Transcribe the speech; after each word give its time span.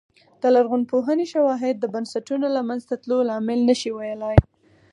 د 0.41 0.43
لرغونپوهنې 0.55 1.25
شواهد 1.33 1.75
د 1.79 1.85
بنسټونو 1.93 2.45
له 2.55 2.61
منځه 2.69 2.93
تلو 3.01 3.17
لامل 3.29 3.59
نه 3.69 3.75
شي 3.81 3.91
ویلای 3.93 4.37